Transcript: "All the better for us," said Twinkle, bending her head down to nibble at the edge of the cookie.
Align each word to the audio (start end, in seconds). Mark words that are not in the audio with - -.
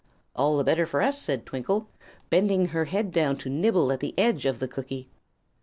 "All 0.35 0.57
the 0.57 0.63
better 0.63 0.87
for 0.87 1.03
us," 1.03 1.21
said 1.21 1.45
Twinkle, 1.45 1.87
bending 2.31 2.69
her 2.69 2.85
head 2.85 3.11
down 3.11 3.35
to 3.37 3.49
nibble 3.49 3.91
at 3.91 3.99
the 3.99 4.17
edge 4.17 4.47
of 4.47 4.57
the 4.57 4.67
cookie. 4.67 5.11